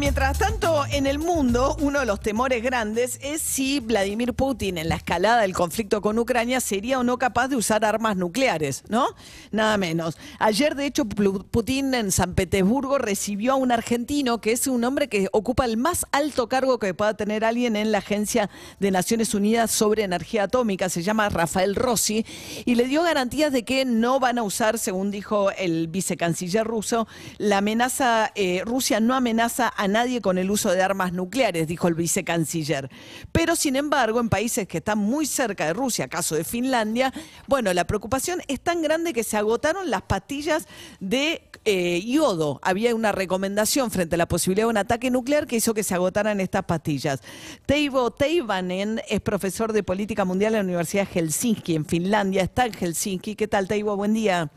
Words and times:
Mientras 0.00 0.38
tanto, 0.38 0.86
en 0.90 1.06
el 1.06 1.18
mundo, 1.18 1.76
uno 1.78 2.00
de 2.00 2.06
los 2.06 2.20
temores 2.20 2.62
grandes 2.62 3.18
es 3.22 3.42
si 3.42 3.80
Vladimir 3.80 4.32
Putin, 4.32 4.78
en 4.78 4.88
la 4.88 4.94
escalada 4.94 5.42
del 5.42 5.52
conflicto 5.52 6.00
con 6.00 6.18
Ucrania, 6.18 6.60
sería 6.60 6.98
o 6.98 7.04
no 7.04 7.18
capaz 7.18 7.48
de 7.48 7.56
usar 7.56 7.84
armas 7.84 8.16
nucleares, 8.16 8.82
¿no? 8.88 9.08
Nada 9.50 9.76
menos. 9.76 10.16
Ayer, 10.38 10.74
de 10.74 10.86
hecho, 10.86 11.04
Putin 11.04 11.92
en 11.92 12.12
San 12.12 12.34
Petersburgo 12.34 12.96
recibió 12.96 13.52
a 13.52 13.56
un 13.56 13.72
argentino 13.72 14.40
que 14.40 14.52
es 14.52 14.66
un 14.66 14.82
hombre 14.84 15.10
que 15.10 15.28
ocupa 15.32 15.66
el 15.66 15.76
más 15.76 16.06
alto 16.12 16.48
cargo 16.48 16.78
que 16.78 16.94
pueda 16.94 17.12
tener 17.12 17.44
alguien 17.44 17.76
en 17.76 17.92
la 17.92 17.98
Agencia 17.98 18.48
de 18.78 18.90
Naciones 18.90 19.34
Unidas 19.34 19.70
sobre 19.70 20.04
Energía 20.04 20.44
Atómica, 20.44 20.88
se 20.88 21.02
llama 21.02 21.28
Rafael 21.28 21.74
Rossi, 21.74 22.24
y 22.64 22.74
le 22.74 22.84
dio 22.84 23.02
garantías 23.02 23.52
de 23.52 23.64
que 23.64 23.84
no 23.84 24.18
van 24.18 24.38
a 24.38 24.44
usar, 24.44 24.78
según 24.78 25.10
dijo 25.10 25.50
el 25.50 25.88
vicecanciller 25.88 26.66
ruso, 26.66 27.06
la 27.36 27.58
amenaza, 27.58 28.32
eh, 28.34 28.62
Rusia 28.64 28.98
no 29.00 29.14
amenaza 29.14 29.70
a 29.76 29.89
nadie 29.92 30.20
con 30.20 30.38
el 30.38 30.50
uso 30.50 30.70
de 30.70 30.82
armas 30.82 31.12
nucleares, 31.12 31.66
dijo 31.66 31.88
el 31.88 31.94
vicecanciller. 31.94 32.90
Pero, 33.32 33.56
sin 33.56 33.76
embargo, 33.76 34.20
en 34.20 34.28
países 34.28 34.66
que 34.66 34.78
están 34.78 34.98
muy 34.98 35.26
cerca 35.26 35.66
de 35.66 35.72
Rusia, 35.72 36.08
caso 36.08 36.34
de 36.34 36.44
Finlandia, 36.44 37.12
bueno, 37.46 37.72
la 37.72 37.86
preocupación 37.86 38.42
es 38.48 38.60
tan 38.60 38.82
grande 38.82 39.12
que 39.12 39.24
se 39.24 39.36
agotaron 39.36 39.90
las 39.90 40.02
pastillas 40.02 40.66
de 41.00 41.42
eh, 41.64 42.02
yodo. 42.06 42.58
Había 42.62 42.94
una 42.94 43.12
recomendación 43.12 43.90
frente 43.90 44.14
a 44.14 44.18
la 44.18 44.28
posibilidad 44.28 44.66
de 44.66 44.70
un 44.70 44.76
ataque 44.76 45.10
nuclear 45.10 45.46
que 45.46 45.56
hizo 45.56 45.74
que 45.74 45.82
se 45.82 45.94
agotaran 45.94 46.40
estas 46.40 46.64
pastillas. 46.64 47.20
Teivo 47.66 48.10
Teivanen 48.10 49.02
es 49.08 49.20
profesor 49.20 49.72
de 49.72 49.82
política 49.82 50.24
mundial 50.24 50.54
en 50.54 50.60
la 50.60 50.64
Universidad 50.64 51.06
de 51.08 51.20
Helsinki, 51.20 51.74
en 51.74 51.84
Finlandia. 51.84 52.42
Está 52.42 52.66
en 52.66 52.72
Helsinki. 52.72 53.34
¿Qué 53.34 53.48
tal, 53.48 53.68
Teivo? 53.68 53.96
Buen 53.96 54.14
día. 54.14 54.50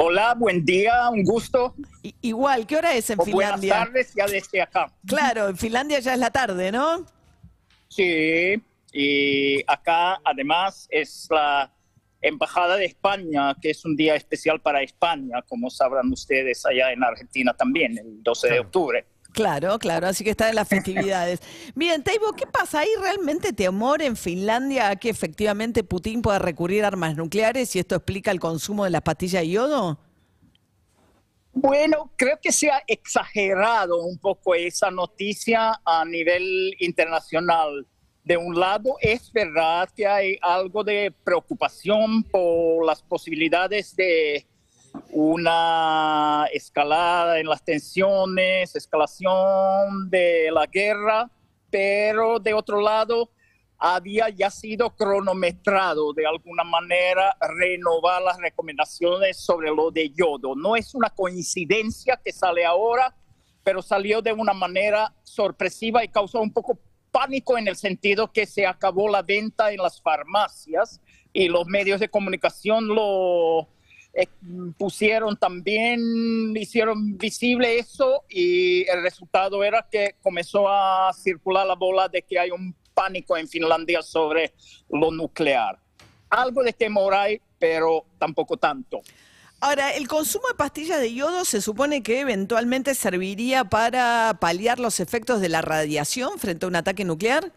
Hola, 0.00 0.34
buen 0.34 0.64
día, 0.64 1.08
un 1.10 1.24
gusto. 1.24 1.74
I- 2.04 2.14
igual, 2.22 2.68
¿qué 2.68 2.76
hora 2.76 2.94
es 2.94 3.10
en 3.10 3.18
O 3.18 3.24
buenas 3.26 3.60
Finlandia? 3.60 3.74
tardes 3.84 4.14
ya 4.14 4.26
desde 4.28 4.62
acá. 4.62 4.92
Claro, 5.04 5.48
en 5.48 5.56
Finlandia 5.56 5.98
ya 5.98 6.12
es 6.14 6.20
la 6.20 6.30
tarde, 6.30 6.70
¿no? 6.70 7.04
Sí, 7.88 8.62
y 8.92 9.60
acá 9.66 10.20
además 10.24 10.86
es 10.92 11.26
la 11.30 11.72
Embajada 12.20 12.76
de 12.76 12.84
España, 12.84 13.56
que 13.60 13.70
es 13.70 13.84
un 13.84 13.96
día 13.96 14.14
especial 14.14 14.60
para 14.60 14.82
España, 14.82 15.42
como 15.48 15.68
sabrán 15.68 16.12
ustedes 16.12 16.64
allá 16.64 16.92
en 16.92 17.02
Argentina 17.02 17.52
también, 17.54 17.98
el 17.98 18.22
12 18.22 18.50
de 18.50 18.60
octubre. 18.60 19.04
Claro, 19.38 19.78
claro, 19.78 20.08
así 20.08 20.24
que 20.24 20.30
está 20.30 20.48
en 20.48 20.56
las 20.56 20.66
festividades. 20.68 21.40
Bien, 21.76 22.02
Teivo, 22.02 22.32
¿qué 22.32 22.44
pasa? 22.44 22.80
¿Hay 22.80 22.88
realmente 23.00 23.52
temor 23.52 24.02
en 24.02 24.16
Finlandia 24.16 24.88
a 24.88 24.96
que 24.96 25.10
efectivamente 25.10 25.84
Putin 25.84 26.22
pueda 26.22 26.40
recurrir 26.40 26.82
a 26.82 26.88
armas 26.88 27.14
nucleares 27.14 27.76
y 27.76 27.78
esto 27.78 27.94
explica 27.94 28.32
el 28.32 28.40
consumo 28.40 28.82
de 28.82 28.90
las 28.90 29.02
pastillas 29.02 29.42
de 29.42 29.50
yodo? 29.50 30.00
Bueno, 31.52 32.10
creo 32.16 32.40
que 32.42 32.50
se 32.50 32.68
ha 32.68 32.82
exagerado 32.88 34.02
un 34.02 34.18
poco 34.18 34.56
esa 34.56 34.90
noticia 34.90 35.80
a 35.84 36.04
nivel 36.04 36.74
internacional. 36.80 37.86
De 38.24 38.36
un 38.36 38.58
lado, 38.58 38.96
es 39.00 39.32
verdad 39.32 39.88
que 39.94 40.04
hay 40.04 40.36
algo 40.42 40.82
de 40.82 41.14
preocupación 41.22 42.24
por 42.24 42.84
las 42.84 43.02
posibilidades 43.02 43.94
de 43.94 44.44
una 45.10 46.46
escalada 46.52 47.38
en 47.38 47.48
las 47.48 47.64
tensiones, 47.64 48.74
escalación 48.74 50.10
de 50.10 50.50
la 50.52 50.66
guerra, 50.66 51.30
pero 51.70 52.38
de 52.38 52.54
otro 52.54 52.80
lado, 52.80 53.30
había 53.78 54.28
ya 54.28 54.50
sido 54.50 54.90
cronometrado 54.90 56.12
de 56.12 56.26
alguna 56.26 56.64
manera 56.64 57.36
renovar 57.40 58.20
las 58.22 58.38
recomendaciones 58.38 59.36
sobre 59.36 59.70
lo 59.70 59.90
de 59.90 60.10
yodo. 60.10 60.56
No 60.56 60.74
es 60.74 60.94
una 60.94 61.10
coincidencia 61.10 62.20
que 62.22 62.32
sale 62.32 62.64
ahora, 62.64 63.14
pero 63.62 63.80
salió 63.80 64.20
de 64.20 64.32
una 64.32 64.52
manera 64.52 65.14
sorpresiva 65.22 66.02
y 66.02 66.08
causó 66.08 66.40
un 66.40 66.52
poco 66.52 66.78
pánico 67.12 67.56
en 67.56 67.68
el 67.68 67.76
sentido 67.76 68.32
que 68.32 68.46
se 68.46 68.66
acabó 68.66 69.08
la 69.08 69.22
venta 69.22 69.70
en 69.70 69.78
las 69.78 70.02
farmacias 70.02 71.00
y 71.32 71.48
los 71.48 71.66
medios 71.66 72.00
de 72.00 72.08
comunicación 72.08 72.88
lo 72.88 73.68
pusieron 74.76 75.36
también, 75.36 76.56
hicieron 76.56 77.16
visible 77.16 77.78
eso 77.78 78.24
y 78.28 78.88
el 78.88 79.02
resultado 79.02 79.62
era 79.62 79.86
que 79.90 80.16
comenzó 80.22 80.68
a 80.68 81.12
circular 81.12 81.66
la 81.66 81.74
bola 81.74 82.08
de 82.08 82.22
que 82.22 82.38
hay 82.38 82.50
un 82.50 82.74
pánico 82.94 83.36
en 83.36 83.46
Finlandia 83.46 84.02
sobre 84.02 84.54
lo 84.90 85.10
nuclear. 85.10 85.78
Algo 86.30 86.62
de 86.62 86.72
temor 86.72 87.14
hay, 87.14 87.40
pero 87.58 88.04
tampoco 88.18 88.56
tanto. 88.56 89.00
Ahora, 89.60 89.92
el 89.94 90.06
consumo 90.06 90.46
de 90.48 90.54
pastillas 90.54 91.00
de 91.00 91.12
yodo 91.14 91.44
se 91.44 91.60
supone 91.60 92.02
que 92.02 92.20
eventualmente 92.20 92.94
serviría 92.94 93.64
para 93.64 94.38
paliar 94.40 94.78
los 94.78 95.00
efectos 95.00 95.40
de 95.40 95.48
la 95.48 95.62
radiación 95.62 96.38
frente 96.38 96.64
a 96.64 96.68
un 96.68 96.76
ataque 96.76 97.04
nuclear. 97.04 97.52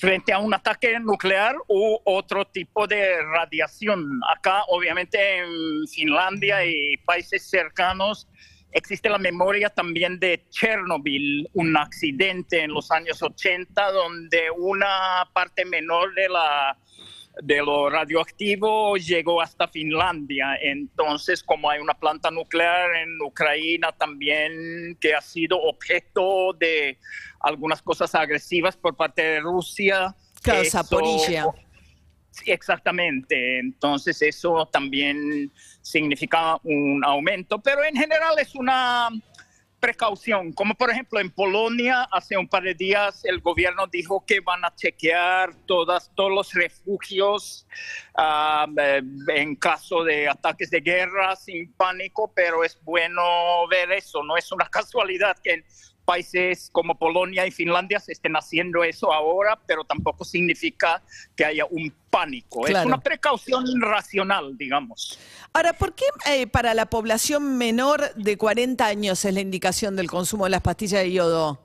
Frente 0.00 0.32
a 0.32 0.38
un 0.38 0.54
ataque 0.54 0.98
nuclear 0.98 1.54
u 1.68 1.98
otro 2.04 2.46
tipo 2.46 2.86
de 2.86 3.22
radiación. 3.22 4.20
Acá, 4.34 4.62
obviamente, 4.68 5.18
en 5.38 5.86
Finlandia 5.88 6.64
y 6.64 6.96
países 7.04 7.50
cercanos, 7.50 8.26
existe 8.72 9.10
la 9.10 9.18
memoria 9.18 9.68
también 9.68 10.18
de 10.18 10.42
Chernobyl, 10.48 11.46
un 11.52 11.76
accidente 11.76 12.62
en 12.62 12.72
los 12.72 12.90
años 12.90 13.22
80 13.22 13.92
donde 13.92 14.50
una 14.56 15.28
parte 15.34 15.66
menor 15.66 16.14
de 16.14 16.28
la 16.30 16.78
de 17.42 17.58
lo 17.58 17.88
radioactivo 17.88 18.96
llegó 18.96 19.40
hasta 19.40 19.68
Finlandia. 19.68 20.56
Entonces, 20.60 21.42
como 21.42 21.70
hay 21.70 21.80
una 21.80 21.94
planta 21.94 22.30
nuclear 22.30 22.94
en 22.96 23.20
Ucrania 23.22 23.92
también 23.98 24.96
que 25.00 25.14
ha 25.14 25.20
sido 25.20 25.60
objeto 25.60 26.52
de 26.54 26.98
algunas 27.40 27.82
cosas 27.82 28.14
agresivas 28.14 28.76
por 28.76 28.96
parte 28.96 29.22
de 29.22 29.40
Rusia. 29.40 30.14
Claro, 30.42 30.62
eso-. 30.62 31.54
Sí, 32.30 32.50
exactamente. 32.52 33.58
Entonces 33.58 34.22
eso 34.22 34.66
también 34.66 35.52
significa 35.82 36.56
un 36.62 37.02
aumento, 37.04 37.58
pero 37.58 37.84
en 37.84 37.96
general 37.96 38.38
es 38.38 38.54
una 38.54 39.10
precaución. 39.80 40.52
Como 40.52 40.74
por 40.74 40.90
ejemplo 40.90 41.18
en 41.18 41.30
Polonia, 41.30 42.06
hace 42.12 42.36
un 42.36 42.46
par 42.46 42.62
de 42.62 42.74
días 42.74 43.24
el 43.24 43.40
gobierno 43.40 43.86
dijo 43.86 44.24
que 44.26 44.40
van 44.40 44.64
a 44.64 44.74
chequear 44.74 45.54
todas, 45.66 46.12
todos 46.14 46.30
los 46.30 46.52
refugios 46.52 47.66
ah, 48.14 48.66
eh, 48.76 49.02
en 49.34 49.56
caso 49.56 50.04
de 50.04 50.28
ataques 50.28 50.70
de 50.70 50.80
guerra 50.80 51.34
sin 51.34 51.72
pánico, 51.72 52.30
pero 52.34 52.62
es 52.62 52.78
bueno 52.84 53.66
ver 53.68 53.90
eso. 53.92 54.22
No 54.22 54.36
es 54.36 54.52
una 54.52 54.68
casualidad 54.70 55.36
que 55.42 55.54
en 55.54 55.64
países 56.04 56.70
como 56.72 56.98
Polonia 56.98 57.46
y 57.46 57.50
Finlandia 57.50 58.00
se 58.00 58.12
estén 58.12 58.34
haciendo 58.34 58.82
eso 58.84 59.12
ahora, 59.12 59.58
pero 59.66 59.84
tampoco 59.84 60.24
significa 60.24 61.02
que 61.36 61.44
haya 61.44 61.64
un 61.66 61.94
pánico. 62.10 62.66
Es 62.66 62.84
una 62.84 63.00
precaución 63.00 63.64
racional, 63.80 64.56
digamos. 64.58 65.18
Ahora, 65.52 65.72
¿por 65.72 65.94
qué 65.94 66.04
eh, 66.26 66.46
para 66.46 66.74
la 66.74 66.86
población 66.86 67.56
menor 67.58 68.12
de 68.14 68.36
40 68.36 68.84
años 68.86 69.24
es 69.24 69.34
la 69.34 69.40
indicación 69.40 69.96
del 69.96 70.08
consumo 70.10 70.44
de 70.44 70.50
las 70.50 70.62
pastillas 70.62 71.02
de 71.02 71.12
yodo? 71.12 71.60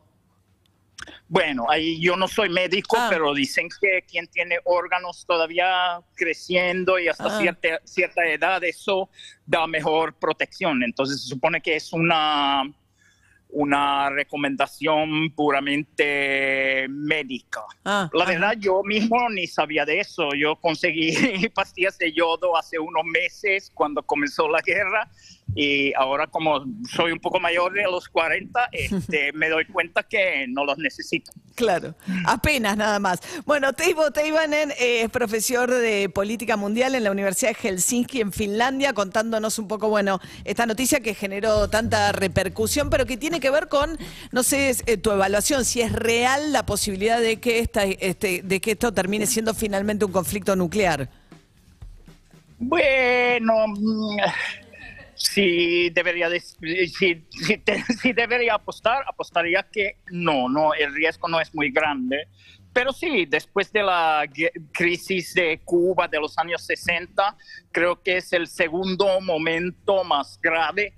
Bueno, 1.28 1.66
ahí 1.70 2.00
yo 2.00 2.16
no 2.16 2.28
soy 2.28 2.50
médico, 2.50 2.96
Ah. 3.00 3.08
pero 3.10 3.34
dicen 3.34 3.68
que 3.82 4.04
quien 4.08 4.28
tiene 4.28 4.60
órganos 4.64 5.26
todavía 5.28 6.00
creciendo 6.16 7.00
y 7.00 7.08
hasta 7.08 7.26
Ah. 7.26 7.40
cierta, 7.40 7.82
cierta 7.84 8.26
edad, 8.28 8.64
eso 8.64 9.10
da 9.46 9.66
mejor 9.68 10.14
protección. 10.14 10.84
Entonces 10.84 11.24
se 11.24 11.30
supone 11.30 11.62
que 11.62 11.76
es 11.76 11.92
una, 11.94 12.64
una 13.56 14.10
recomendación 14.10 15.32
puramente 15.34 16.88
médica. 16.90 17.62
Ah, 17.86 18.10
La 18.14 18.24
ajá. 18.26 18.34
verdad, 18.34 18.56
yo 18.60 18.84
mismo 18.84 19.30
ni 19.30 19.48
sabía 19.48 19.86
de 19.86 20.02
eso. 20.02 20.30
Yo 20.38 20.58
conseguí 20.58 21.14
pastillas 21.56 21.98
de 21.98 22.12
yodo 22.12 22.58
hace 22.58 22.78
unos 22.78 23.06
meses 23.06 23.72
cuando 23.74 24.04
comenzó 24.04 24.50
la 24.50 24.60
guerra 24.62 25.10
y 25.56 25.94
ahora 25.94 26.28
como 26.28 26.66
soy 26.90 27.14
un 27.14 27.20
poco 27.20 27.40
mayor 27.40 27.72
de 27.72 27.84
los 27.84 28.10
40, 28.10 28.70
este, 28.74 29.32
me 29.32 29.48
doy 29.48 29.66
cuenta 29.66 30.04
que 30.04 30.46
no 30.50 30.66
los 30.66 30.78
necesito. 30.78 31.32
Claro, 31.56 31.96
apenas 32.26 32.76
nada 32.76 33.00
más. 33.00 33.22
Bueno, 33.46 33.72
Teivo 33.72 34.12
Teivanen 34.12 34.74
es 34.78 35.10
profesor 35.10 35.72
de 35.72 36.10
política 36.10 36.58
mundial 36.58 36.96
en 36.96 37.06
la 37.06 37.12
Universidad 37.12 37.52
de 37.52 37.70
Helsinki 37.70 38.20
en 38.20 38.34
Finlandia, 38.34 38.92
contándonos 38.92 39.58
un 39.58 39.70
poco, 39.70 39.88
bueno, 39.88 40.20
esta 40.44 40.66
noticia 40.66 41.00
que 41.00 41.16
generó 41.16 41.70
tanta 41.70 42.12
repercusión, 42.12 42.90
pero 42.90 43.06
que 43.06 43.16
tiene 43.16 43.40
que 43.40 43.50
ver 43.52 43.70
con, 43.70 43.98
no 44.34 44.44
sé, 44.44 44.70
es, 44.70 44.84
eh, 44.86 44.98
tu 44.98 45.12
evaluación, 45.12 45.64
si 45.64 45.80
es 45.80 45.94
real 45.94 46.52
la 46.52 46.66
posibilidad 46.66 47.22
de 47.22 47.40
que, 47.40 47.60
esta, 47.60 47.86
este, 47.86 48.42
de 48.44 48.60
que 48.60 48.72
esto 48.72 48.94
termine 48.94 49.26
siendo 49.26 49.54
finalmente 49.54 50.04
un 50.04 50.12
conflicto 50.12 50.58
nuclear. 50.58 51.08
Bueno, 52.60 53.54
sí 55.16 55.90
debería, 55.92 56.30
de- 56.30 56.42
te- 57.64 57.84
sí 58.02 58.14
debería 58.14 58.56
apostar, 58.56 59.04
apostaría 59.08 59.64
que 59.64 59.98
no, 60.12 60.48
no, 60.50 60.74
el 60.74 60.94
riesgo 60.94 61.28
no 61.28 61.40
es 61.42 61.54
muy 61.56 61.72
grande, 61.72 62.28
pero 62.74 62.92
sí, 62.92 63.26
después 63.26 63.72
de 63.72 63.84
la 63.84 64.26
crisis 64.74 65.34
de 65.34 65.62
Cuba 65.64 66.10
de 66.10 66.20
los 66.20 66.38
años 66.38 66.66
60, 66.66 67.38
creo 67.72 68.02
que 68.04 68.18
es 68.18 68.34
el 68.34 68.48
segundo 68.48 69.22
momento 69.22 70.04
más 70.04 70.38
grave 70.42 70.94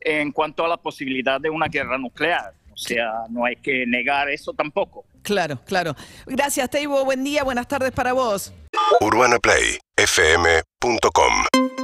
en 0.00 0.30
cuanto 0.32 0.62
a 0.64 0.68
la 0.68 0.76
posibilidad 0.76 1.40
de 1.40 1.48
una 1.48 1.68
guerra 1.68 1.96
nuclear. 1.96 2.52
O 2.70 2.76
sea, 2.76 3.12
no 3.30 3.44
hay 3.46 3.56
que 3.56 3.86
negar 3.86 4.28
eso 4.28 4.52
tampoco. 4.52 5.06
Claro, 5.22 5.58
claro. 5.64 5.94
Gracias, 6.26 6.68
Teibo. 6.68 7.02
Buen 7.04 7.22
día, 7.24 7.44
buenas 7.44 7.66
tardes 7.68 7.92
para 7.92 8.12
vos. 8.12 8.52
UrbanaPlayFM.com 9.00 11.81